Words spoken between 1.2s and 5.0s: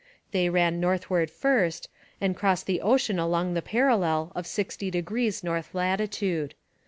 first, and crossed the ocean along the parallel of sixty